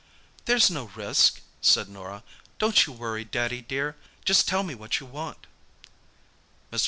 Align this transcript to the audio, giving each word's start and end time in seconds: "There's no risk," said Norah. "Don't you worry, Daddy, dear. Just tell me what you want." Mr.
"There's 0.45 0.71
no 0.71 0.85
risk," 0.95 1.41
said 1.61 1.87
Norah. 1.87 2.23
"Don't 2.57 2.87
you 2.87 2.91
worry, 2.91 3.23
Daddy, 3.23 3.61
dear. 3.61 3.95
Just 4.25 4.47
tell 4.47 4.63
me 4.63 4.73
what 4.73 4.99
you 4.99 5.05
want." 5.05 5.45
Mr. 6.73 6.79